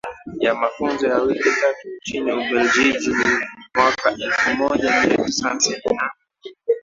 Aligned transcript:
ya 0.39 0.55
mafunzo 0.55 1.05
ya 1.07 1.17
wiki 1.19 1.49
tatu 1.61 1.87
nchini 1.97 2.31
Ubeljiji 2.31 3.15
mwaka 3.75 4.11
elfu 4.11 4.49
moja 4.53 5.01
mia 5.05 5.17
tisa 5.25 5.49
hamsini 5.49 5.81
na 5.95 6.11